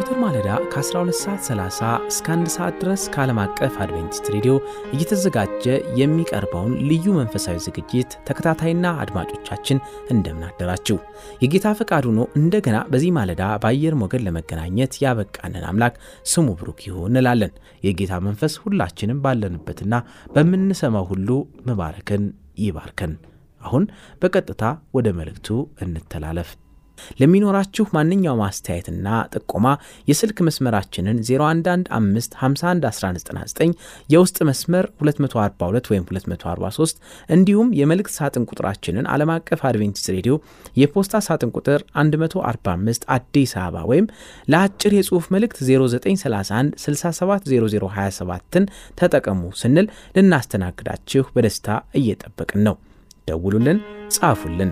[0.00, 4.52] ዘወትር ማለዳ ከ12 ሰዓት 30 እስከ 1 ሰዓት ድረስ ከዓለም አቀፍ አድቬንቲስት ሬዲዮ
[4.94, 5.64] እየተዘጋጀ
[5.98, 9.82] የሚቀርበውን ልዩ መንፈሳዊ ዝግጅት ተከታታይና አድማጮቻችን
[10.14, 10.96] እንደምን አደራችሁ።
[11.42, 15.96] የጌታ ፈቃድ ሆኖ እንደገና በዚህ ማለዳ በአየር ሞገድ ለመገናኘት ያበቃንን አምላክ
[16.32, 17.52] ስሙ ብሩክ ይሁን እንላለን።
[17.86, 19.94] የጌታ መንፈስ ሁላችንም ባለንበትና
[20.36, 21.28] በምንሰማው ሁሉ
[21.68, 22.24] መባረክን
[22.64, 23.14] ይባርከን።
[23.60, 23.84] አሁን
[24.22, 25.50] በቀጥታ ወደ መልእክቱ
[25.84, 26.50] እንተላለፍ።
[27.20, 29.66] ለሚኖራችሁ ማንኛውም አስተያየትና ጥቆማ
[30.10, 33.74] የስልክ መስመራችንን 0115511199
[34.14, 36.96] የውስጥ መስመር 242 ወይም 243
[37.36, 40.34] እንዲሁም የመልእክት ሳጥን ቁጥራችንን ዓለም አቀፍ አድቬንቲስት ሬዲዮ
[40.80, 44.06] የፖስታ ሳጥን ቁጥር 145 አዲስ አበባ ወይም
[44.52, 48.64] ለአጭር የጽሑፍ መልእክት 0931 670027ን
[49.00, 51.68] ተጠቀሙ ስንል ልናስተናግዳችሁ በደስታ
[52.00, 52.76] እየጠበቅን ነው።
[53.28, 53.78] ደውሉልን፣
[54.14, 54.70] ጻፉልን።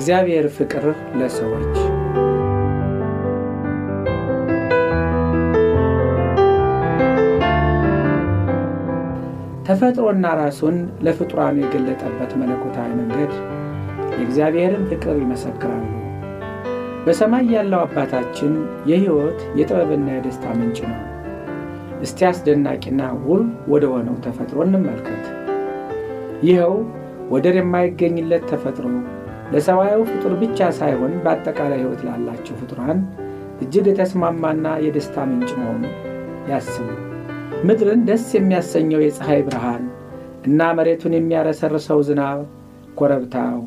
[0.00, 0.84] የእግዚአብሔር ፍቅር
[1.18, 1.74] ለሰዎች
[9.66, 13.34] ተፈጥሮና ራሱን ለፍጡራኑ የገለጠበት መለኮታዊ መንገድ
[14.12, 15.84] የእግዚአብሔርን ፍቅር ይመሰክራሉ።
[17.04, 18.54] በሰማይ ያለው አባታችን
[18.90, 20.98] የሕይወት የጥበብና የደስታ ምንጭ ነው።
[22.02, 25.26] እስቲ አስደናቂና ውብ ወደ ሆነው ተፈጥሮ እንመልከት።
[26.42, 26.74] ይኸው
[27.30, 28.86] ወደር የማይገኝለት ተፈጥሮ
[29.52, 32.98] ለሰብአዊ ፍጡር ብቻ ሳይሆን በአጠቃላይ ሕይወት ላላቸው ፍጡራን
[33.62, 35.82] እጅግ የተስማማና የደስታ ምንጭ መሆኑ
[36.50, 36.86] ያስቡ።
[37.66, 39.82] ምድርን ደስ የሚያሰኘው የፀሐይ ብርሃን
[40.46, 42.38] እና መሬቱን የሚያረሰርሰው ዝናብ፣
[42.98, 43.58] ኮረብታው፣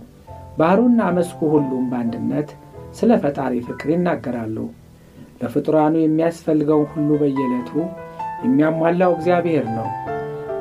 [0.57, 2.49] ባሕሩና መስኩ ሁሉም በአንድነት
[2.95, 4.57] ስለ ፈጣሪ ፍቅር ይናገራሉ።
[5.41, 7.71] ለፍጡራኑ የሚያስፈልገውን ሁሉ በየዕለቱ
[8.43, 9.87] የሚያሟላው እግዚአብሔር ነው።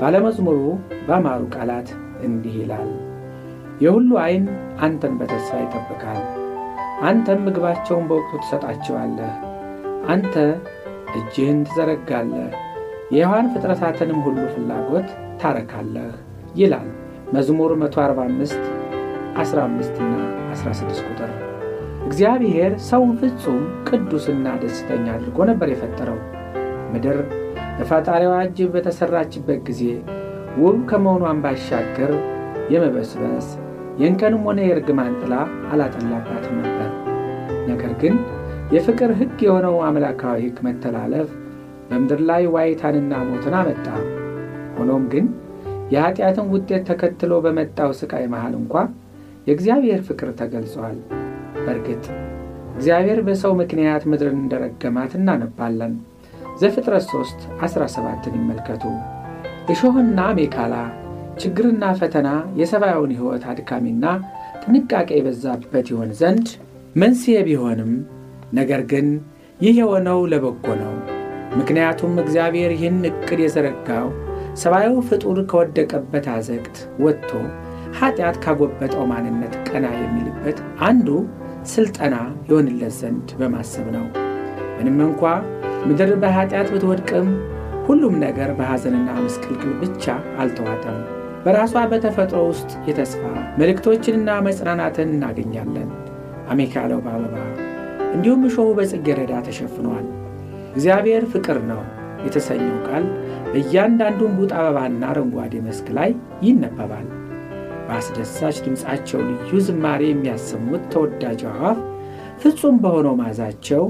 [0.00, 0.60] ባለመዝሙሩ
[1.06, 1.88] በአማሩ ቃላት
[2.26, 2.90] እንዲህ ይላል
[3.82, 4.44] የሁሉ ዐይን
[4.84, 6.20] አንተን በተስፋ ይጠብቃል።
[7.02, 9.32] አንተም ምግባቸውን በወቅቱ ትሰጣቸዋለህ።
[10.12, 10.34] አንተ
[11.18, 12.50] እጅህን ትዘረጋለህ፣
[13.12, 15.08] የሕያዋን ፍጥረታትንም ሁሉ ፍላጎት
[15.40, 16.12] ታረካለህ
[16.60, 16.88] ይላል
[17.34, 18.62] መዝሙር 145
[19.38, 20.12] 15ና
[20.54, 21.32] 16 ቁጥር።
[22.06, 23.58] እግዚአብሔር ሰውን ፍጹም
[23.88, 26.18] ቅዱስና ደስተኛ አድርጎ ነበር የፈጠረው።
[26.92, 27.18] ምድር
[27.78, 29.82] በፈጣሪዋ እጅ በተሠራችበት ጊዜ
[30.58, 32.12] ውብ ከመሆኗን ባሻገር
[32.72, 33.46] የመበስበስ
[34.00, 35.34] የእንከንም ሆነ የእርግማን ጥላ
[35.70, 36.90] አላጠላባትም ነበር።
[37.68, 38.14] ነገር ግን
[38.72, 41.28] የፍቅር ሕግ የሆነው አምላካዊ ሕግ መተላለፍ
[41.88, 43.86] በምድር ላይ ዋይታንና ሞትን አመጣ።
[44.76, 45.26] ሆኖም ግን
[45.92, 48.74] የኀጢአትን ውጤት ተከትሎ በመጣው ሥቃይ መሃል እንኳ
[49.46, 50.96] የእግዚአብሔር ፍቅር ተገልጿል።
[51.58, 52.04] በእርግጥ
[52.76, 55.92] እግዚአብሔር በሰው ምክንያት ምድርን እንደረገማት እናነባለን።
[56.60, 58.84] ዘፍጥረት 3 17ን ይመልከቱ።
[59.72, 60.74] እሾህና ሜካላ
[61.38, 62.28] ችግርና ፈተና
[62.60, 64.04] የሰብአዊውን ሕይወት አድካሚና
[64.62, 66.48] ጥንቃቄ የበዛበት ይሆን ዘንድ
[66.96, 67.92] መንስኤ ቢሆንም
[68.52, 69.06] ነገር ግን
[69.60, 70.94] ይህ የሆነው ለበጎ ነው።
[71.58, 74.08] ምክንያቱም እግዚአብሔር ይህን ዕቅድ የዘረጋው
[74.62, 77.30] ሰብአዊ ፍጡር ከወደቀበት አዘቅት ወጥቶ
[77.98, 80.58] ኀጢአት ካጎበጠው ማንነት ቀና የሚልበት
[80.88, 81.08] አንዱ
[81.72, 82.14] ስልጠና
[82.48, 84.06] ይሆንለት ዘንድ በማሰብ ነው።
[84.76, 85.22] ምንም እንኳ
[85.88, 87.28] ምድር በኃጢአት ብትወድቅም
[87.86, 90.04] ሁሉም ነገር በሐዘንና ምስቅልቅል ብቻ
[90.38, 90.98] አልተዋጠም።
[91.44, 93.22] በራሷ በተፈጥሮ ውስጥ የተስፋ
[93.58, 95.88] መልእክቶችንና መጽናናትን እናገኛለን።
[96.52, 97.34] አሜካለው በአበባ
[98.14, 100.06] እንዲሁም እሾሁ በጽጌረዳ ተሸፍኗል።
[100.74, 101.80] እግዚአብሔር ፍቅር ነው
[102.24, 103.04] የተሰኘው ቃል
[103.52, 106.10] በእያንዳንዱም ቡጥ አበባና አረንጓዴ መስክ ላይ
[106.46, 107.06] ይነበባል።
[107.86, 111.78] በአስደሳች ድምፃቸው ልዩ ዝማሬ የሚያሰሙት ተወዳጅ አዕዋፍ
[112.42, 113.82] ፍጹም በሆነው ማዛቸው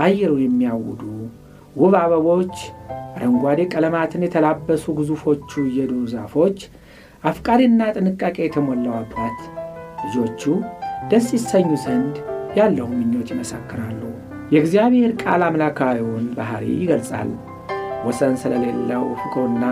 [0.00, 1.02] አየሩ የሚያውዱ
[1.76, 2.54] ውብ አበቦች፣
[3.14, 6.58] አረንጓዴ ቀለማትን የተላበሱ ግዙፎቹ የዱር ዛፎች፣
[7.22, 9.40] አፍቃሪና ጥንቃቄ የተሞላው አባት
[10.04, 10.42] ልጆቹ
[11.10, 12.14] ደስ ይሰኙ ዘንድ
[12.58, 14.00] ያለውን ምኞት ይመሰክራሉ።
[14.52, 17.30] የእግዚአብሔር ቃል አምላካዊውን ባሕሪ ይገልጻል።
[18.06, 19.64] ወሰን ስለሌለው ፍቅሩና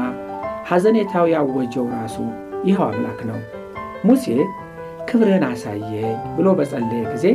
[0.70, 2.16] ሐዘኔታው ያወጀው ራሱ
[2.68, 3.40] ይኸው አምላክ ነው።
[4.08, 4.26] ሙሴ
[5.08, 6.06] ክብርህን አሳየኝ
[6.36, 7.26] ብሎ በጸለየ ጊዜ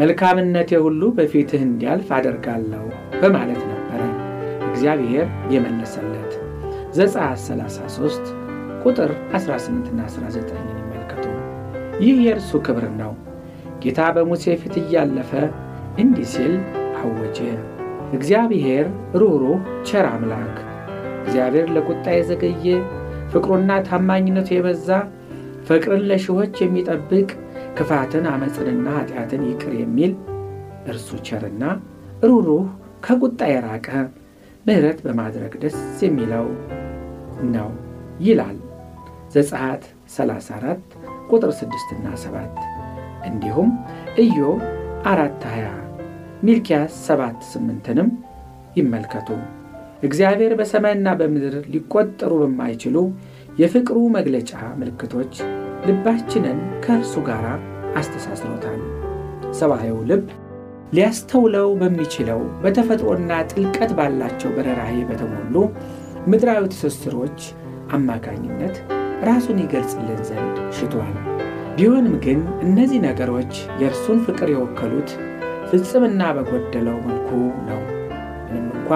[0.00, 2.84] መልካምነቴ ሁሉ በፊትህ እንዲያልፍ አደርጋለሁ
[3.20, 4.00] በማለት ነበረ
[4.70, 6.32] እግዚአብሔር የመለሰለት።
[6.96, 8.32] ዘጸአት 33
[8.84, 11.24] ቁጥር 18ና 19 ይመልከቱ።
[12.02, 13.12] ይህ የእርሱ ክብር ነው።
[13.82, 15.30] ጌታ በሙሴ ፊት እያለፈ
[15.98, 16.54] እንዲህ ሲል
[17.00, 17.38] አወጀ።
[18.14, 18.86] እግዚአብሔር
[19.20, 19.58] ሩኅሩህ
[19.88, 20.56] ቸር አምላክ፣
[21.22, 22.66] እግዚአብሔር ለቁጣ የዘገየ
[23.32, 24.88] ፍቅሩና ታማኝነቱ የበዛ
[25.68, 27.28] ፍቅርን ለሺዎች የሚጠብቅ
[27.76, 30.12] ክፋትን ዓመፅንና ኃጢአትን ይቅር የሚል
[30.88, 31.62] እርሱ ቸርና
[32.24, 32.64] ሩኅሩህ
[33.06, 33.88] ከቁጣ የራቀ
[34.66, 36.46] ምሕረት በማድረግ ደስ የሚለው
[37.54, 37.70] ነው
[38.20, 38.58] ይላል
[39.34, 39.84] ዘጸአት
[40.14, 40.96] 34
[41.30, 42.60] ቁጥር 6ና 7
[43.28, 43.70] እንዲሁም
[44.24, 44.60] ኢዮብ
[45.12, 45.72] 4 20
[46.46, 48.08] ሚልኪያስ 7 8ንም
[48.76, 49.28] ይመልከቱ።
[50.02, 52.96] እግዚአብሔር በሰማይና በምድር ሊቆጠሩ በማይችሉ
[53.58, 54.50] የፍቅሩ መግለጫ
[54.80, 55.34] ምልክቶች
[55.88, 57.44] ልባችንን ከእርሱ ጋር
[58.00, 58.80] አስተሳስሮታል።
[59.58, 60.24] ሰብአዊው ልብ
[60.92, 65.54] ሊያስተውለው በሚችለው በተፈጥሮና ጥልቀት ባላቸው በረራሄ በተሞሉ
[66.30, 67.40] ምድራዊ ትስስሮች
[67.96, 68.76] አማካኝነት
[69.22, 71.14] ራሱን ይገልጽልን ዘንድ ሽቷል።
[71.76, 75.10] ቢሆንም ግን እነዚህ ነገሮች የእርሱን ፍቅር የወከሉት
[75.70, 77.30] ፍጽምና በጎደለው መልኩ
[77.68, 77.80] ነው።
[78.46, 78.90] ምንም እንኳ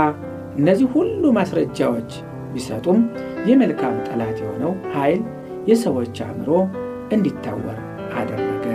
[0.58, 2.10] እነዚህ ሁሉ ማስረጃዎች
[2.52, 3.00] ቢሰጡም
[3.48, 5.22] የመልካም ጠላት የሆነው ኃይል
[5.68, 6.50] የሰዎች አእምሮ
[7.12, 7.78] እንዲታወር
[8.18, 8.66] አደረገ።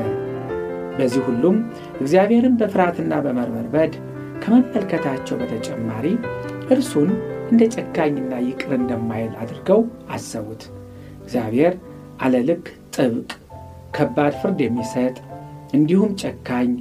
[0.97, 1.55] በዚህ ሁሉም
[2.01, 3.93] እግዚአብሔርን በፍርሃትና በመርበርበድ
[4.43, 6.05] ከመመልከታቸው በተጨማሪ
[6.73, 7.09] እርሱን
[7.51, 9.81] እንደ ጨካኝና ይቅር እንደማይል አድርገው
[10.11, 10.63] አሰቡት።
[11.23, 11.73] እግዚአብሔር
[12.23, 12.65] አለልክ
[12.95, 13.29] ጥብቅ፣
[13.95, 15.15] ከባድ ፍርድ የሚሰጥ
[15.77, 16.71] እንዲሁም ጨካኝ፣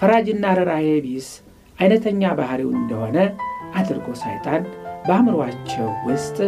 [0.00, 1.28] ፈራጅና ርኅራኄ ቢስ
[1.78, 3.18] አይነተኛ ባሕሪው እንደሆነ
[3.78, 4.62] አድርጎ ሰይጣን
[5.06, 6.38] በአእምሮአቸው ውስጥ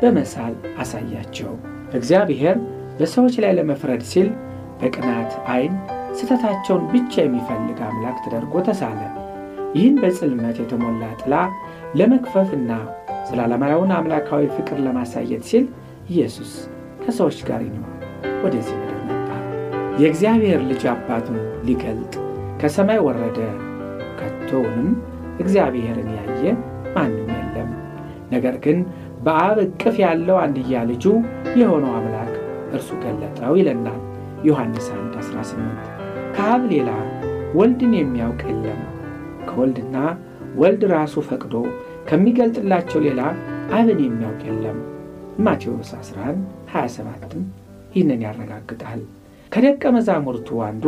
[0.00, 1.52] በመሳል አሳያቸው።
[1.98, 2.56] እግዚአብሔር
[2.98, 4.28] በሰዎች ላይ ለመፍረድ ሲል
[4.80, 5.74] በቅናት ዓይን
[6.16, 9.00] ስህተታቸውን ብቻ የሚፈልግ አምላክ ተደርጎ ተሳለ።
[9.76, 11.34] ይህን በጽልመት የተሞላ ጥላ
[11.98, 12.72] ለመክፈፍና
[13.28, 15.64] ዘላለማዊውን አምላካዊ ፍቅር ለማሳየት ሲል
[16.08, 16.52] ኢየሱስ
[17.02, 17.88] ከሰዎች ጋር ይኖር
[18.44, 19.28] ወደዚህ ምድር መጣ።
[20.00, 21.38] የእግዚአብሔር ልጅ አባቱን
[21.68, 22.14] ሊገልጥ
[22.60, 23.38] ከሰማይ ወረደ።
[24.20, 24.88] ከቶውንም
[25.42, 26.42] እግዚአብሔርን ያየ
[26.96, 27.70] ማንም የለም።
[28.32, 28.78] ነገር ግን
[29.24, 31.04] በአብ እቅፍ ያለው አንድያ ልጁ
[31.60, 32.32] የሆነው አምላክ
[32.72, 34.00] እርሱ ገለጠው ይለናል
[34.44, 35.90] ዮሐንስ 1 18
[36.36, 36.90] ከአብ ሌላ
[37.54, 38.80] ወልድን የሚያውቅ የለም።
[39.48, 39.96] ከወልድና
[40.56, 41.54] ወልድ ራሱ ፈቅዶ
[42.08, 43.20] ከሚገልጥላቸው ሌላ
[43.72, 44.78] አብን የሚያውቅ የለም።
[45.38, 46.40] ማቴዎስ 11
[46.74, 47.42] 27ም
[47.94, 49.00] ይህንን ያረጋግጣል።
[49.52, 50.84] ከደቀ መዛሙርቱ አንዱ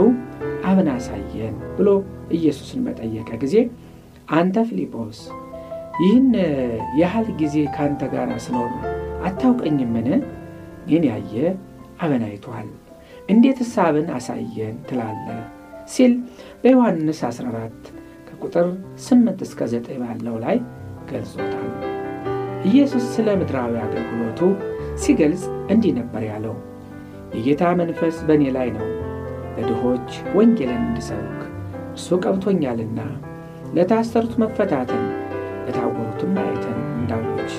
[0.69, 1.89] አብን አሳየን ብሎ
[2.37, 3.57] ኢየሱስን በጠየቀ ጊዜ
[4.35, 5.19] አንተ ፊልጶስ
[6.01, 6.31] ይህን
[7.01, 8.71] ያህል ጊዜ ከአንተ ጋር ስኖር
[9.27, 10.09] አታውቀኝምን?
[10.89, 11.35] ይህን ያየ
[12.05, 12.69] አብን አይቷል።
[13.29, 15.39] እንዴትስ አብን አሳየን ትላለህ?
[15.89, 16.13] ሲል
[16.63, 17.85] በዮሐንስ 14
[18.29, 18.67] ከቁጥር
[19.05, 20.57] 8 እስከ 9 ባለው ላይ
[21.11, 21.69] ገልጾታል።
[22.69, 24.41] ኢየሱስ ስለ ምድራዊ አገልግሎቱ
[25.03, 26.55] ሲገልጽ እንዲህ ነበር ያለው፣
[27.35, 28.87] የጌታ መንፈስ በእኔ ላይ ነው፣
[29.57, 31.41] ለድሆች ወንጌልን እንድሰብክ
[31.93, 33.01] እርሱ ቀብቶኛልና፣
[33.77, 35.05] ለታሰሩት መፈታትን፣
[35.67, 37.53] ለታወሩትም ማየትን እንዳውጅ፣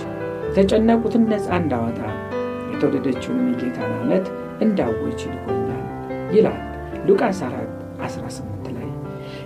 [0.49, 1.99] የተጨነቁትን ነፃ እንዳወጣ፣
[2.71, 4.25] የተወደደችውን የጌታን ዓመት
[4.65, 5.83] እንዳውጅ ልኮኛል
[6.35, 6.61] ይላል
[7.07, 7.73] ሉቃስ 4
[8.05, 8.39] 18
[8.77, 8.89] ላይ።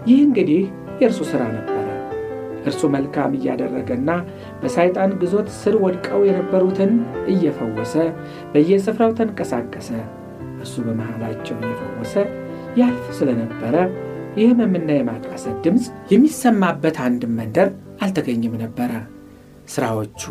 [0.10, 0.62] ይህ እንግዲህ
[1.02, 1.69] የእርሱ ሥራ ነበረ።
[2.66, 4.10] እርሱ መልካም እያደረገና
[4.62, 6.92] በሰይጣን ግዞት ስር ወድቀው የነበሩትን
[7.34, 7.94] እየፈወሰ
[8.54, 9.90] በየስፍራው ተንቀሳቀሰ።
[10.60, 12.16] እርሱ በመሃላቸው እየፈወሰ
[12.80, 13.76] ያልፍ ስለነበረ
[14.40, 17.70] የሕመምና የማቃሰት ድምፅ የሚሰማበት አንድም መንደር
[18.04, 18.92] አልተገኘም ነበረ።
[19.74, 20.22] ሥራዎቹ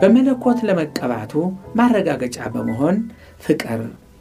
[0.00, 1.32] በመለኮት ለመቀባቱ
[1.78, 2.96] ማረጋገጫ በመሆን
[3.42, 3.80] ፍቅር፣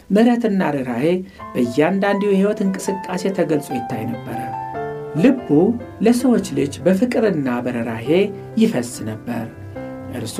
[0.10, 1.06] ምሕረትና ርኅራኄ
[1.54, 4.40] በእያንዳንዱ የሕይወት እንቅስቃሴ ተገልጾ ይታይ ነበረ።
[5.22, 5.48] ልቡ
[6.06, 8.10] ለሰዎች ልጅ በፍቅርና በርኅራኄ
[8.62, 9.46] ይፈስ ነበር።
[10.18, 10.38] እርሱ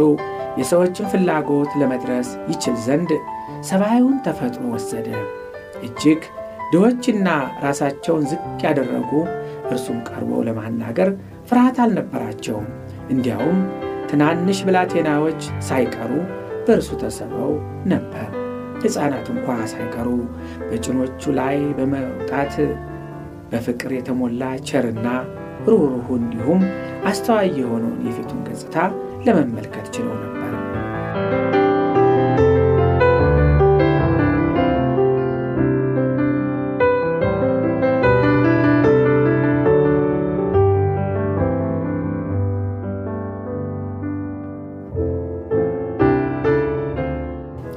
[0.60, 3.12] የሰዎችን ፍላጎት ለመድረስ ይችል ዘንድ
[3.70, 5.08] ሰብአዊውን ተፈጥሮ ወሰደ።
[5.84, 6.22] እጅግ
[6.72, 7.28] ድሆችና
[7.64, 9.12] ራሳቸውን ዝቅ ያደረጉ
[9.70, 11.10] እርሱም ቀርበው ለማናገር
[11.50, 12.68] ፍርሃት አልነበራቸውም።
[13.12, 13.60] እንዲያውም
[14.10, 16.12] ትናንሽ ብላቴናዎች ሳይቀሩ
[16.68, 17.52] በእርሱ ተሰበው
[17.92, 18.28] ነበር።
[18.84, 20.10] ሕፃናት እንኳ ሳይቀሩ
[20.68, 22.54] በጭኖቹ ላይ በመውጣት
[23.52, 25.08] በፍቅር የተሞላ ቸርና
[25.68, 26.62] ሩህሩህ እንዲሁም
[27.10, 28.76] አስተዋይ የሆነውን የፊቱን ገጽታ
[29.26, 30.36] ለመመልከት ችለው ነበር።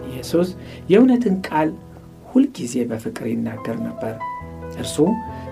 [0.08, 0.48] ኢየሱስ
[0.90, 1.70] የእውነትን ቃል
[2.30, 4.14] ሁልጊዜ በፍቅር ይናገር ነበር።
[4.78, 4.96] እርሱ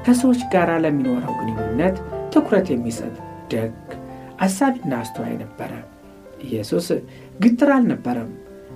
[0.05, 1.97] ከሰዎች ጋር ለሚኖረው ግንኙነት
[2.33, 3.15] ትኩረት የሚሰጥ
[3.53, 3.75] ደግ፣
[4.45, 5.73] አሳቢና አስተዋይ ነበረ።
[6.47, 6.87] ኢየሱስ
[7.41, 8.31] ግትር አልነበረም።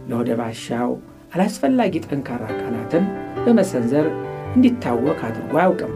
[0.09, 0.90] ለወደ ባሻው
[1.35, 3.04] አላስፈላጊ ጠንካራ ቃላትን
[3.45, 4.07] በመሰንዘር
[4.54, 5.93] እንዲታወቅ አድርጎ አያውቅም።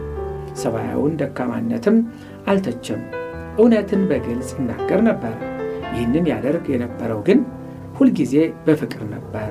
[0.61, 1.97] ሰብአዊውን ደካማነትም
[2.47, 3.01] አልተቸም።
[3.59, 5.35] እውነትን በግልጽ ይናገር ነበር።
[5.93, 7.39] ይህንን ያደርግ የነበረው ግን
[7.97, 8.33] ሁልጊዜ
[8.65, 9.49] በፍቅር ነበር።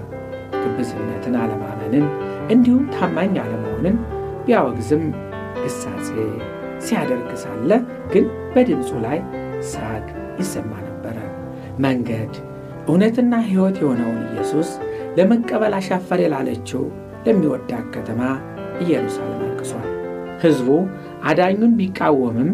[0.63, 2.05] ግብዝነትን፣ አለማመንን
[2.51, 3.97] እንዲሁም ታማኝ አለመሆንን
[4.45, 5.03] ቢያወግዝም
[5.61, 6.09] ግሳጼ
[6.87, 7.71] ሲያደርግ ሳለ
[8.13, 8.25] ግን
[8.55, 9.19] በድምፁ ላይ
[9.71, 10.07] ሳቅ
[10.41, 11.17] ይሰማ ነበረ።
[11.85, 12.33] መንገድ
[12.89, 14.69] እውነትና ሕይወት የሆነውን ኢየሱስ
[15.19, 16.83] ለመቀበል አሻፈር ላለችው
[17.27, 18.21] ለሚወዳት ከተማ
[18.85, 19.89] ኢየሩሳሌም አልቅሷል።
[20.43, 20.69] ሕዝቡ
[21.29, 22.51] አዳኙን ቢቃወምም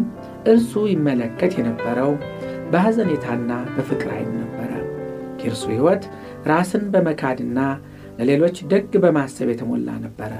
[0.51, 2.11] እርሱ ይመለከት የነበረው
[2.71, 4.71] በሐዘኔታና በፍቅር ዓይን ነበረ።
[5.41, 6.03] የእርሱ ሕይወት
[6.47, 7.59] ራስን በመካድና
[8.19, 10.33] ለሌሎች ደግ በማሰብ የተሞላ ነበረ።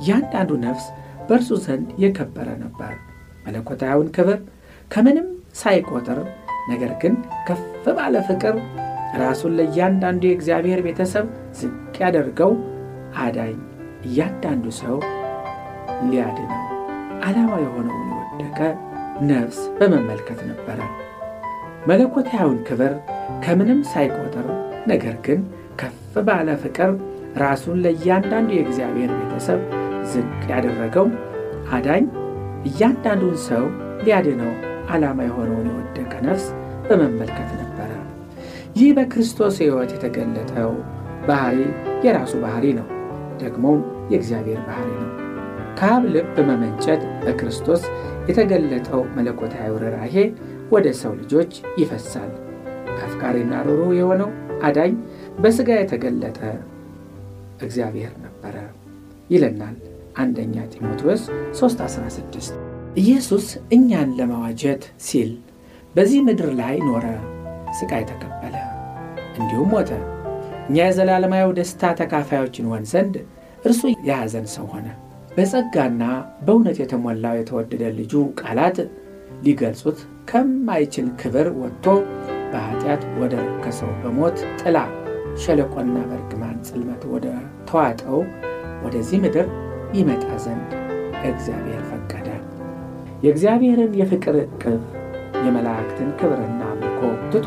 [0.00, 0.86] እያንዳንዱ ነፍስ
[1.32, 2.92] በእርሱ ዘንድ የከበረ ነበር።
[3.44, 4.38] መለኮታዊውን ክብር
[4.90, 5.28] ከምንም
[5.60, 6.18] ሳይቆጥር
[6.70, 7.14] ነገር ግን
[7.48, 7.62] ከፍ
[7.96, 8.56] ባለ ፍቅር
[9.20, 11.26] ራሱን ለእያንዳንዱ የእግዚአብሔር ቤተሰብ
[11.58, 11.72] ዝቅ
[12.02, 12.52] ያደርገው
[13.22, 13.56] አዳኝ
[14.06, 14.96] እያንዳንዱ ሰው
[16.06, 16.60] ሊያድነው
[17.22, 18.60] ዓላማ የሆነውን የወደቀ
[19.30, 20.78] ነፍስ በመመልከት ነበረ።
[21.86, 22.92] መለኮታዊውን ክብር
[23.44, 24.46] ከምንም ሳይቆጥር
[24.86, 25.40] ነገር ግን
[25.80, 26.90] ከፍ ባለ ፍቅር
[27.38, 29.60] ራሱን ለእያንዳንዱ የእግዚአብሔር ቤተሰብ
[30.10, 31.06] ዝቅ ያደረገው
[31.72, 32.04] አዳኝ
[32.68, 33.64] እያንዳንዱን ሰው
[34.04, 34.52] ሊያድነው
[34.92, 36.46] ዓላማ የሆነውን የወደቀ ነፍስ
[36.88, 37.90] በመመልከት ነበረ።
[38.76, 40.72] ይህ በክርስቶስ ሕይወት የተገለጠው
[41.28, 41.58] ባህሪ
[42.06, 42.86] የራሱ ባህሪ ነው፣
[43.42, 43.80] ደግሞም
[44.12, 45.10] የእግዚአብሔር ባህሪ ነው።
[45.78, 47.82] ከአብ ልብ በመመንጨት በክርስቶስ
[48.28, 50.16] የተገለጠው መለኮታዊ ርኅራኄ
[50.72, 52.30] ወደ ሰው ልጆች ይፈሳል።
[53.04, 54.30] አፍቃሪና ሩሩ የሆነው
[54.64, 54.92] አዳኝ
[55.38, 56.40] በሥጋ የተገለጠ
[57.62, 58.56] እግዚአብሔር ነበረ
[59.30, 59.76] ይለናል
[60.16, 61.22] አንደኛ ጢሞቴዎስ
[61.58, 62.56] 3:16
[62.96, 65.30] ኢየሱስ እኛን ለማዋጀት ሲል
[65.94, 67.04] በዚህ ምድር ላይ ኖረ፣
[67.78, 68.56] ሥቃይ ተቀበለ፣
[69.36, 69.90] እንዲሁም ሞተ።
[70.68, 73.14] እኛ የዘላለማዊ ደስታ ተካፋዮች እንሆን ዘንድ
[73.64, 74.86] እርሱ የሐዘን ሰው ሆነ።
[75.36, 76.02] በጸጋና
[76.44, 78.78] በእውነት የተሞላው የተወደደ ልጁ ቃላት
[79.46, 79.98] ሊገልጹት
[80.30, 81.86] ከማይችል ክብር ወጥቶ
[82.52, 84.78] በኃጢአት ወደ ረከሰው በሞት ጥላ
[85.42, 87.26] ሸለቆና በርግማን ጽልመት ወደ
[87.68, 88.18] ተዋጠው
[88.84, 89.46] ወደዚህ ምድር
[89.94, 90.70] ይመጣ ዘንድ
[91.24, 92.28] እግዚአብሔር ፈቀደ።
[93.24, 94.82] የእግዚአብሔርን የፍቅር ዕቅፍ
[95.44, 97.00] የመላእክትን ክብርና አምልኮ
[97.32, 97.46] ትቶ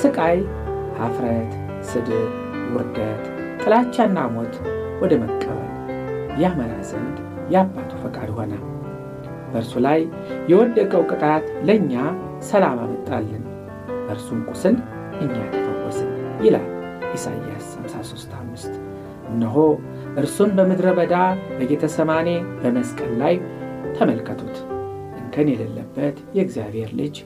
[0.00, 0.38] ስቃይ፣
[0.98, 1.52] ኀፍረት፣
[1.88, 2.30] ስድብ፣
[2.74, 3.24] ውርደት፣
[3.62, 4.54] ጥላቻና ሞት
[5.02, 5.62] ወደ መቀበል
[6.42, 7.16] ያመራ ዘንድ
[7.52, 8.52] የአባቱ ፈቃድ ሆነ።
[9.50, 10.00] በእርሱ ላይ
[10.50, 11.94] የወደቀው ቅጣት ለእኛ
[12.48, 13.44] ሰላም አመጣልን፣
[14.06, 14.76] በእርሱም ቁስል
[15.20, 16.10] እኛ ተፈወስን
[16.44, 16.66] ይላል
[17.16, 18.72] ኢሳይያስ 53፥5
[19.30, 19.56] እነሆ
[20.16, 21.14] እርሱን በምድረ በዳ
[21.56, 22.28] በጌተሰማኔ
[22.60, 23.34] በመስቀል ላይ
[23.96, 24.56] ተመልከቱት።
[25.18, 27.16] እንከን የሌለበት የእግዚአብሔር ልጅ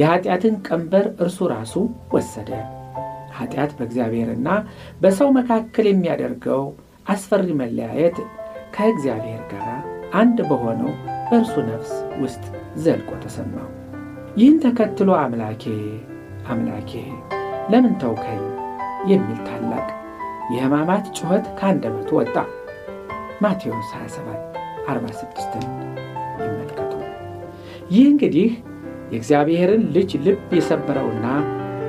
[0.00, 1.74] የኀጢአትን ቀንበር እርሱ ራሱ
[2.14, 2.50] ወሰደ።
[3.36, 4.48] ኀጢአት በእግዚአብሔርና
[5.00, 6.62] በሰው መካከል የሚያደርገው
[7.06, 8.18] አስፈሪ መለያየት
[8.76, 9.66] ከእግዚአብሔር ጋር
[10.14, 10.92] አንድ በሆነው
[11.28, 12.44] በእርሱ ነፍስ ውስጥ
[12.82, 13.68] ዘልቆ ተሰማው።
[14.36, 15.64] ይህን ተከትሎ አምላኬ
[16.48, 16.92] አምላኬ
[17.72, 18.42] ለምን ተውከኝ
[19.10, 19.86] የሚል ታላቅ
[20.52, 22.36] የሕማማት ጩኸት ከአንደበቱ ወጣ።
[23.44, 24.58] ማቴዎስ 27
[24.88, 25.64] 46ን
[26.40, 26.92] ይመልከቱ።
[27.90, 28.48] ይህ እንግዲህ
[29.12, 31.26] የእግዚአብሔርን ልጅ ልብ የሰበረውና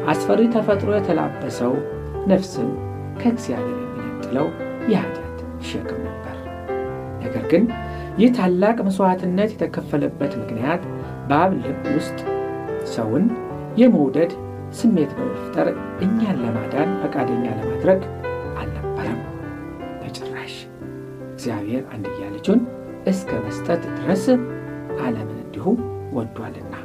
[0.08, 1.74] አስፈሪ ተፈጥሮ የተላበሰው
[2.28, 2.70] ነፍስን
[3.20, 4.48] ከእግዚአብሔር የሚነጥለው
[4.92, 5.38] የኃጢአት
[5.70, 6.36] ሸክም ነበር።
[7.24, 7.64] ነገር ግን
[8.18, 10.84] ይህ ታላቅ መሥዋዕትነት የተከፈለበት ምክንያት
[11.30, 12.20] በአብ ልብ ውስጥ
[12.94, 13.26] ሰውን
[13.78, 14.34] የመውደድ
[14.74, 15.68] ስሜት በመፍጠር
[16.06, 18.02] እኛን ለማዳን ፈቃደኛ ለማድረግ
[21.46, 22.60] እግዚአብሔር አንድያ ልጁን
[23.06, 24.24] እስከ መስጠት ድረስ
[25.00, 25.66] ዓለምን እንዲሁ
[26.16, 26.76] ወዷልና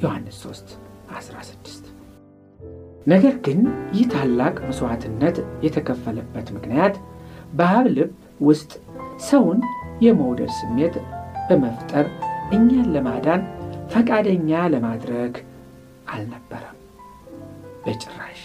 [0.00, 0.72] ዮሐንስ 3
[1.16, 1.84] 16
[3.06, 3.60] ነገር ግን
[3.96, 6.96] ይህ ታላቅ መሥዋዕትነት የተከፈለበት ምክንያት
[7.52, 8.72] በአብ ልብ ውስጥ
[9.28, 9.60] ሰውን
[10.06, 10.96] የመውደድ ስሜት
[11.48, 12.08] በመፍጠር
[12.52, 13.44] እኛን ለማዳን
[13.94, 15.36] ፈቃደኛ ለማድረግ
[16.14, 16.76] አልነበረም።
[17.84, 18.42] በጭራሽ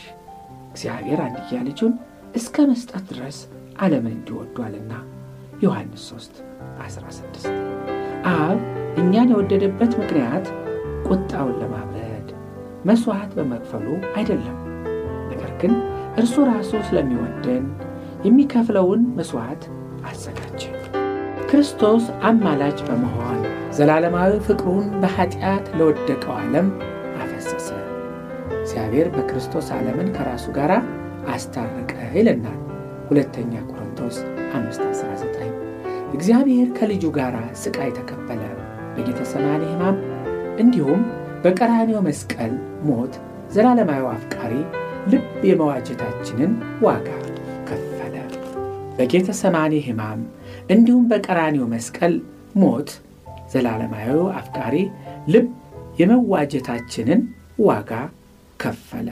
[0.69, 1.95] እግዚአብሔር አንድያ ልጁን
[2.35, 3.39] እስከ መስጠት ድረስ
[3.79, 4.93] ዓለምን እንዲወዷልና
[5.61, 6.39] ዮሐንስ 3
[6.81, 7.47] 16
[8.31, 8.59] አብ
[9.01, 10.45] እኛን የወደደበት ምክንያት
[11.07, 12.27] ቁጣውን ለማብረድ
[12.85, 14.57] መሥዋዕት በመክፈሉ አይደለም።
[15.31, 15.73] ነገር ግን
[16.17, 17.65] እርሱ ራሱ ስለሚወደን
[18.25, 19.63] የሚከፍለውን መሥዋዕት
[20.09, 20.61] አዘጋጀ።
[21.51, 23.39] ክርስቶስ አማላጅ በመሆን
[23.77, 26.67] ዘላለማዊ ፍቅሩን በኀጢአት ለወደቀው ዓለም
[27.21, 27.69] አፈሰሰ።
[28.61, 30.73] እግዚአብሔር በክርስቶስ ዓለምን ከራሱ ጋር
[31.33, 32.59] አስታረቀ ይለናል
[33.09, 34.17] ሁለተኛ ቆሮንቶስ
[34.53, 35.30] 519
[36.13, 38.41] እግዚአብሔር ከልጁ ጋር ሥቃይ ተቀበለ
[38.95, 39.97] በጌተሰማኒ ሕማም
[40.61, 41.01] እንዲሁም
[41.43, 42.53] በቀራንዮ መስቀል
[42.87, 43.13] ሞት
[43.53, 44.53] ዘላለማዊ አፍቃሪ
[45.11, 46.51] ልብ የመዋጀታችንን
[46.85, 47.07] ዋጋ
[47.69, 48.15] ከፈለ።
[48.97, 50.21] በጌተሰማኒ ሕማም
[50.73, 52.13] እንዲሁም በቀራንዮ መስቀል
[52.61, 52.89] ሞት
[53.53, 54.75] ዘላለማዊ አፍቃሪ
[55.33, 55.47] ልብ
[56.01, 57.21] የመዋጀታችንን
[57.65, 57.91] ዋጋ
[58.59, 59.09] ከፈለ።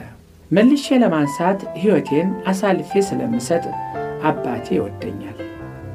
[0.50, 3.64] መልሼ ለማንሳት ሕይወቴን አሳልፌ ስለምሰጥ
[4.30, 5.38] አባቴ ይወደኛል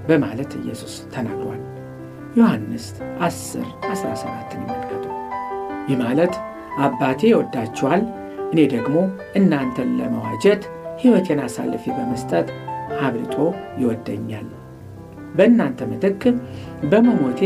[0.08, 1.62] በማለት ኢየሱስ ተናግሯል።
[2.36, 2.86] ዮሐንስ
[3.22, 5.06] 10 17ን ይመልከቱ።
[5.90, 6.34] ይህ ማለት
[6.86, 8.02] አባቴ ይወዳችኋል፣
[8.52, 8.96] እኔ ደግሞ
[9.40, 10.64] እናንተን ለመዋጀት
[11.02, 12.48] ሕይወቴን አሳልፌ በመስጠት
[13.02, 13.36] አብልጦ
[13.82, 14.48] ይወደኛል።
[15.36, 16.22] በእናንተ ምትክ
[16.92, 17.42] በመሞቴ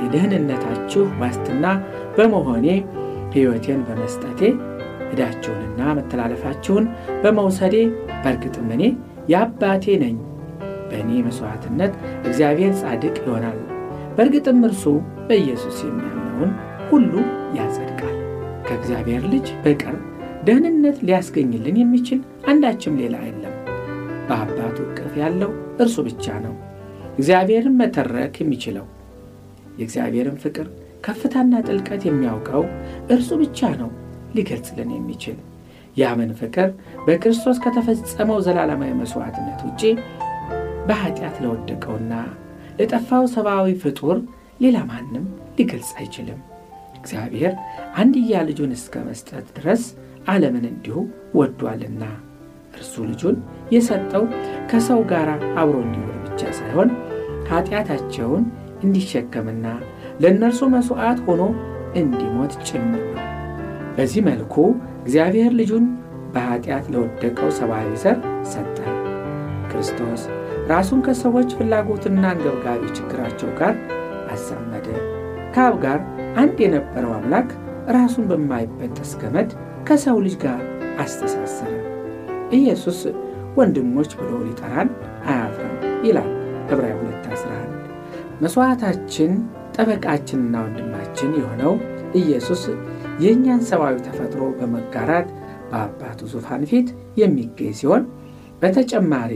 [0.00, 1.64] የደህንነታችሁ ዋስትና
[2.16, 2.66] በመሆኔ
[3.34, 4.40] ሕይወቴን በመስጠቴ
[5.10, 6.84] ዕዳችሁንና መተላለፋችሁን
[7.22, 7.76] በመውሰዴ
[8.22, 8.82] በእርግጥም እኔ
[9.32, 10.16] የአባቴ ነኝ።
[10.94, 11.92] በእኔ መሥዋዕትነት
[12.28, 13.58] እግዚአብሔር ጻድቅ ይሆናል።
[14.16, 14.84] በእርግጥም እርሱ
[15.28, 16.50] በኢየሱስ የሚያምነውን
[16.90, 17.12] ሁሉ
[17.58, 18.16] ያጸድቃል።
[18.66, 19.96] ከእግዚአብሔር ልጅ በቀር
[20.44, 23.54] ደህንነት ሊያስገኝልን የሚችል አንዳችም ሌላ የለም።
[24.28, 25.50] በአባቱ እቅፍ ያለው
[25.82, 26.54] እርሱ ብቻ ነው።
[27.18, 28.86] እግዚአብሔርን መተረክ የሚችለው
[29.78, 30.66] የእግዚአብሔርን ፍቅር
[31.04, 32.62] ከፍታና ጥልቀት የሚያውቀው
[33.14, 33.90] እርሱ ብቻ ነው
[34.36, 35.36] ሊገልጽልን የሚችል
[35.96, 36.68] ያምን ፍቅር
[37.04, 39.82] በክርስቶስ ከተፈጸመው ዘላለማዊ መሥዋዕትነት ውጪ
[40.88, 42.14] በኀጢአት ለወደቀውና
[42.78, 44.16] ለጠፋው ሰብአዊ ፍጡር
[44.60, 45.24] ሌላ ማንም
[45.58, 46.40] ሊገልጽ አይችልም።
[46.98, 47.52] እግዚአብሔር
[48.00, 49.82] አንድያ ልጁን እስከ መስጠት ድረስ
[50.28, 50.96] ዓለምን እንዲሁ
[51.38, 52.02] ወዷልና
[52.74, 53.36] እርሱ ልጁን
[53.74, 54.24] የሰጠው
[54.70, 55.28] ከሰው ጋር
[55.60, 56.88] አብሮ እንዲሆን ብቻ ሳይሆን
[57.50, 58.44] ኀጢአታቸውን
[58.84, 59.66] እንዲሸከምና
[60.22, 61.42] ለእነርሱ መሥዋዕት ሆኖ
[62.00, 63.22] እንዲሞት ጭምር ነው።
[63.96, 64.54] በዚህ መልኩ
[65.02, 65.84] እግዚአብሔር ልጁን
[66.34, 68.18] በኀጢአት ለወደቀው ሰብአዊ ዘር
[68.52, 68.78] ሰጠ።
[69.70, 70.22] ክርስቶስ
[70.68, 73.74] ራሱን ከሰዎች ፍላጎትና አንገብጋቢ ችግራቸው ጋር
[74.34, 74.86] አዛመደ።
[75.54, 75.98] ከአብ ጋር
[76.42, 77.48] አንድ የነበረው አምላክ
[77.96, 79.50] ራሱን በማይበጠስ ገመድ
[79.88, 80.60] ከሰው ልጅ ጋር
[81.04, 81.72] አስተሳሰረ።
[82.58, 83.00] ኢየሱስ
[83.58, 84.88] ወንድሞች ብሎ ሊጠራን
[85.26, 85.74] አያፍርም
[86.06, 86.30] ይላል
[86.66, 87.90] ዕብራውያን 2፥11
[88.42, 89.32] መሥዋዕታችን
[89.76, 91.72] ጠበቃችንና ወንድማችን የሆነው
[92.20, 92.62] ኢየሱስ
[93.22, 95.28] የእኛን ሰብአዊ ተፈጥሮ በመጋራት
[95.70, 96.88] በአባቱ ዙፋን ፊት
[97.20, 98.02] የሚገኝ ሲሆን
[98.62, 99.32] በተጨማሪ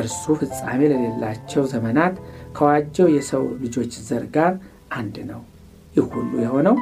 [0.00, 2.14] እርሱ ፍጻሜ ለሌላቸው ዘመናት
[2.56, 4.52] ከዋጀው የሰው ልጆች ዘር ጋር
[4.96, 5.40] አንድ ነው።
[5.94, 6.76] ይህ ሁሉ የሆነው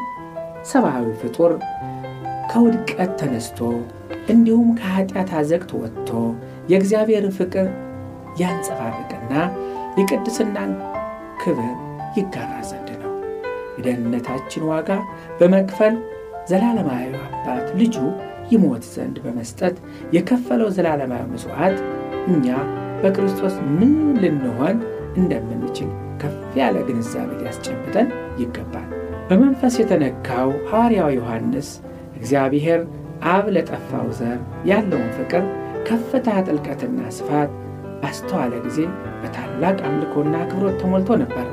[0.70, 1.52] ሰብአዊ ፍጡር
[2.50, 3.58] ከውድቀት ተነስቶ
[4.32, 6.10] እንዲሁም ከኀጢአት አዘቅት ወጥቶ
[6.70, 7.68] የእግዚአብሔርን ፍቅር
[8.40, 9.32] ያንጸባርቅና
[9.98, 10.72] የቅድስናን
[11.42, 11.70] ክብር
[12.16, 13.12] ይጋራ ዘንድ ነው።
[13.76, 14.90] የደህንነታችን ዋጋ
[15.38, 15.94] በመክፈል
[16.50, 17.96] ዘላለማዊ አባት ልጁ
[18.52, 19.76] ይሞት ዘንድ በመስጠት
[20.14, 21.78] የከፈለው ዘላለማዊ መሥዋዕት
[22.28, 22.46] እኛ
[23.02, 24.76] በክርስቶስ ምን ልንሆን
[25.16, 25.90] እንደምንችል
[26.22, 28.08] ከፍ ያለ ግንዛቤ ሊያስጨብጠን
[28.40, 28.88] ይገባል።
[29.28, 31.68] በመንፈስ የተነካው ሐዋርያው ዮሐንስ
[32.16, 32.80] እግዚአብሔር
[33.30, 34.38] አብ ለጠፋው ዘር
[34.70, 35.44] ያለውን ፍቅር
[35.88, 37.50] ከፍታ፣ ጥልቀትና ስፋት
[38.02, 38.78] ባስተዋለ ጊዜ
[39.22, 41.46] በታላቅ አምልኮና አክብሮት ተሞልቶ ነበር።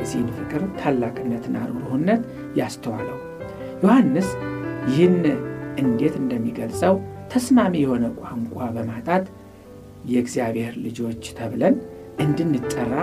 [0.00, 2.22] የዚህን ፍቅር ታላቅነትና ርኅሩህነት
[2.58, 3.18] ያስተዋለው
[3.82, 4.28] ዮሐንስ
[4.90, 5.16] ይህን
[5.82, 6.94] እንዴት እንደሚገልጸው
[7.32, 9.24] ተስማሚ የሆነ ቋንቋ በማጣት
[10.08, 11.74] የእግዚአብሔር ልጆች ተብለን
[12.24, 12.94] እንድንጠራ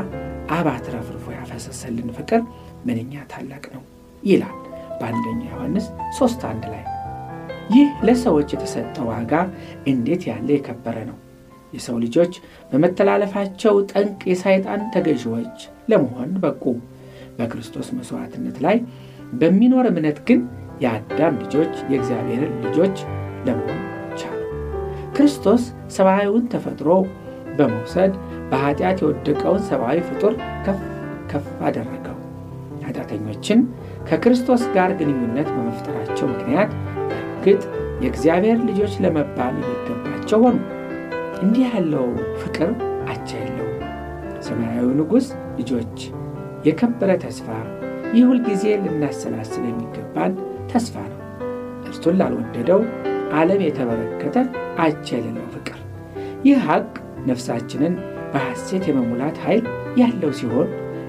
[0.56, 2.42] አብ አትረፍርፎ ያፈሰሰልን ፍቅር
[2.88, 3.84] ምንኛ ታላቅ ነው
[4.24, 4.58] ይላል
[5.00, 5.86] በአንደኛ ዮሐንስ
[6.18, 6.84] ሦስት አንድ ላይ።
[7.70, 9.32] ይህ ለሰዎች የተሰጠ ዋጋ
[9.88, 11.18] እንዴት ያለ የከበረ ነው!
[11.74, 12.34] የሰው ልጆች
[12.72, 15.58] በመተላለፋቸው ጠንቅ የሰይጣን ተገዢዎች
[15.90, 16.64] ለመሆን በቁ።
[17.38, 18.78] በክርስቶስ መሥዋዕትነት ላይ
[19.34, 20.42] በሚኖር እምነት ግን
[20.82, 22.98] የአዳም ልጆች የእግዚአብሔርን ልጆች
[23.48, 23.82] ለመሆን
[25.16, 25.64] ክርስቶስ
[25.96, 26.90] ሰብአዊውን ተፈጥሮ
[27.58, 28.14] በመውሰድ
[28.52, 30.34] በኃጢአት የወደቀውን ሰብአዊ ፍጡር
[30.66, 30.80] ከፍ
[31.32, 32.18] ከፍ አደረገው።
[32.86, 33.60] ኃጢአተኞችን
[34.10, 36.72] ከክርስቶስ ጋር ግንኙነት በመፍጠራቸው ምክንያት
[37.10, 37.64] በእርግጥ
[38.04, 40.58] የእግዚአብሔር ልጆች ለመባል የሚገባቸው ሆኑ።
[41.42, 42.06] እንዲህ ያለው
[42.42, 42.70] ፍቅር
[43.14, 43.72] አቻ የለውም።
[44.42, 45.28] ሰማያዊ ንጉሥ
[45.60, 45.98] ልጆች
[46.66, 47.48] የከበረ ተስፋ፣
[48.14, 50.34] ይህ ሁልጊዜ ልናሰላስል የሚገባን
[50.72, 51.20] ተስፋ ነው።
[51.88, 52.82] እርሱን ላልወደደው
[53.34, 54.38] ዓለም የተበረከተ
[55.12, 55.80] የሌለው ፍቅር።
[56.46, 56.88] ይህ ሐቅ
[57.30, 57.94] ነፍሳችንን
[58.34, 59.66] በሐሴት የመሙላት ኃይል
[60.02, 60.68] ያለው ሲሆን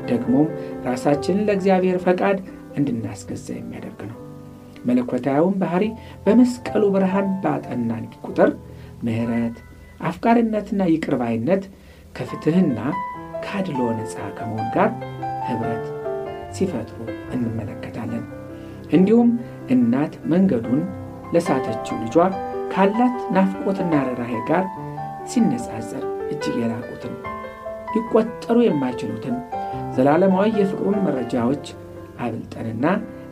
[0.09, 0.49] ደግሞም
[0.87, 2.39] ራሳችንን ለእግዚአብሔር ፈቃድ
[2.77, 4.19] እንድናስገዛ የሚያደርግ ነው።
[4.85, 5.85] መለኮታዊውን ባሕሪ
[6.25, 8.51] በመስቀሉ ብርሃን ባጠናን ቁጥር
[9.07, 9.57] ምሕረት፣
[10.01, 11.63] አፍቃሪነትና ይቅርባይነት
[12.15, 12.79] ከፍትሕና
[13.45, 14.91] ከአድሎ ነፃ ከመሆን ጋር
[15.49, 15.87] ኅብረት
[16.57, 16.99] ሲፈጥሩ
[17.35, 18.25] እንመለከታለን።
[18.93, 19.31] እንዲሁም
[19.71, 20.81] እናት መንገዱን
[21.35, 22.17] ለሳተችው ልጇ
[22.73, 24.65] ካላት ናፍቆትና ርኅራኄ ጋር
[25.33, 27.15] ሲነጻጸር እጅግ የላቁትን
[27.95, 29.37] ሊቆጠሩ የማይችሉትን
[29.97, 31.67] ዘላለማዊ የፍቅሩን መረጃዎች
[32.21, 32.85] አብልጠንና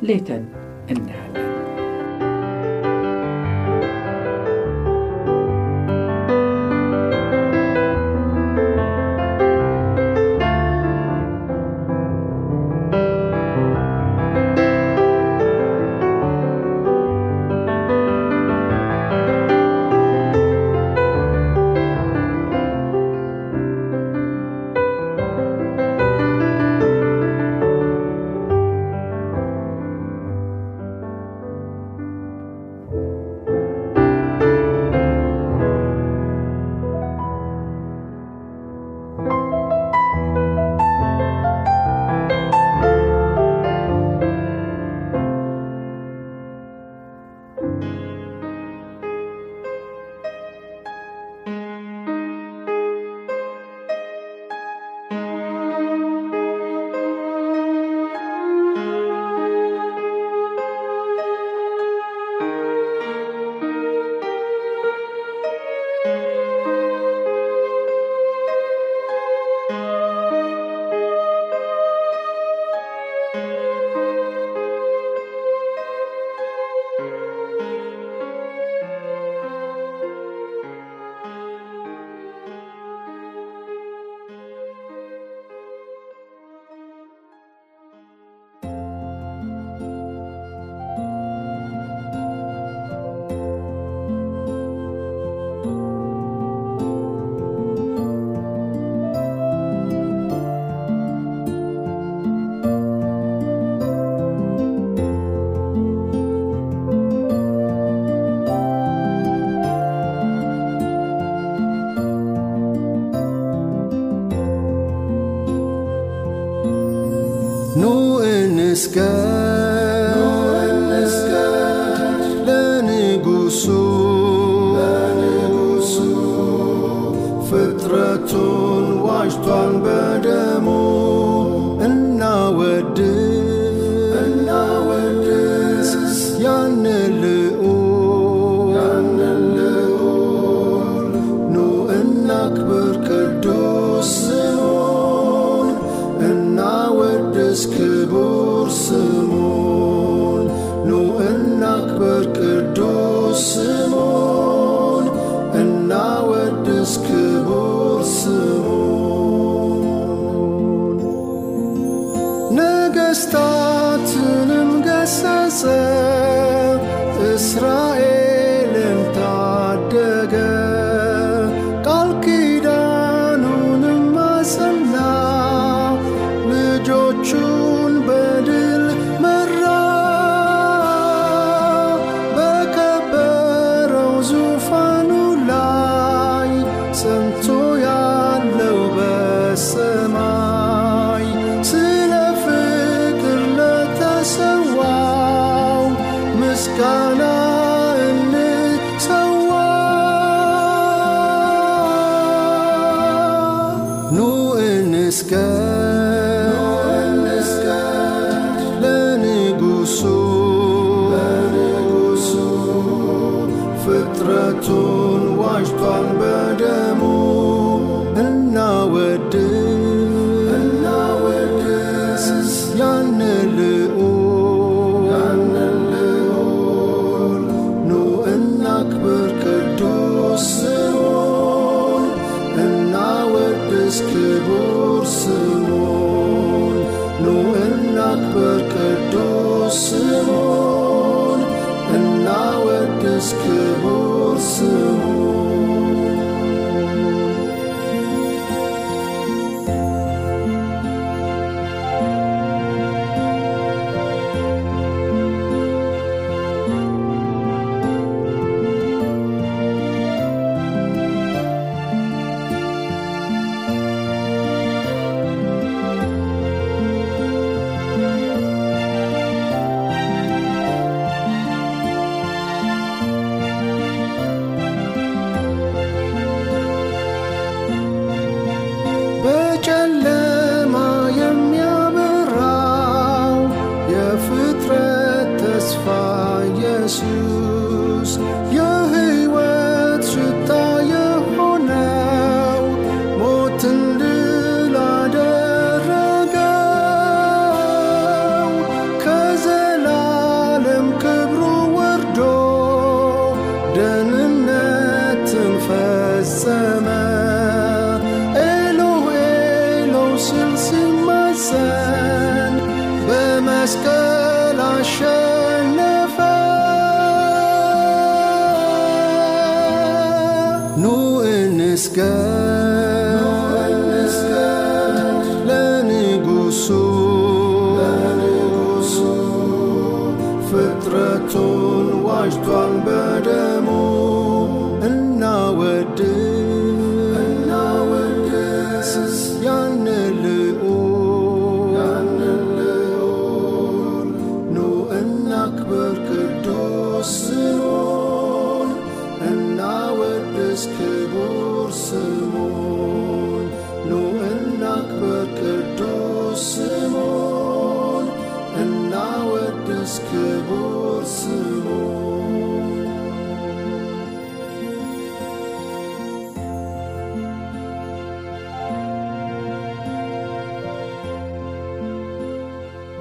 [0.03, 0.45] ሌተን
[0.89, 1.54] እናያለን።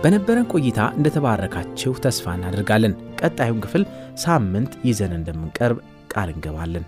[0.04, 3.84] በነበረን ቆይታ እንደተባረካችሁ ተስፋ እናደርጋለን። ቀጣዩን ክፍል
[4.24, 5.78] ሳምንት ይዘን እንደምንቀርብ
[6.14, 6.86] ቃል እንገባለን።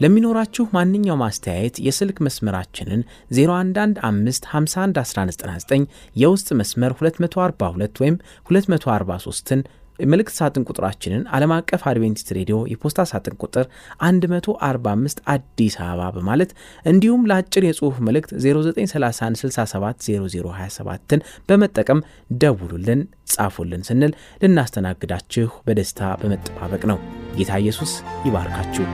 [0.00, 3.00] ለሚኖራችሁ ማንኛውም አስተያየት የስልክ መስመራችንን
[3.36, 5.84] 0115511199
[6.16, 8.16] የውስጥ መስመር 242 ወይም
[8.50, 9.60] 243ን
[10.04, 13.66] መልእክት ሳጥን ቁጥራችንን ዓለም አቀፍ አድቬንቲስት ሬዲዮ የፖስታ ሳጥን ቁጥር
[14.04, 16.50] 145 አዲስ አበባ በማለት
[16.84, 22.00] እንዲሁም ለአጭር የጽሑፍ መልእክት 0931670027ን በመጠቀም
[22.42, 23.00] ደውሉልን፣
[23.34, 26.98] ጻፉልን ስንል ልናስተናግዳችሁ በደስታ በመጠባበቅ ነው።
[27.38, 27.92] ጌታ ኢየሱስ
[28.26, 28.86] ይባርካችሁ።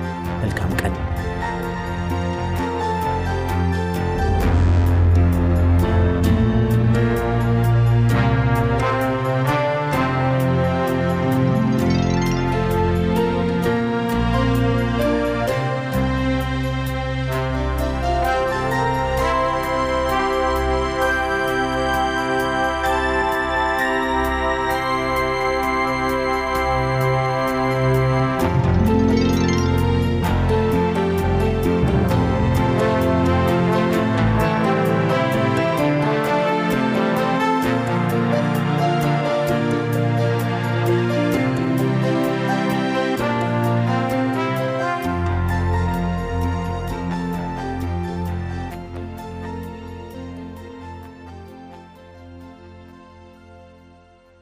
[0.42, 0.92] መልካም ቀን